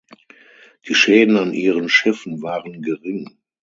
Die 0.87 0.95
Schäden 0.95 1.37
an 1.37 1.53
ihren 1.53 1.87
Schiffen 1.87 2.41
waren 2.41 2.81
gering. 2.81 3.37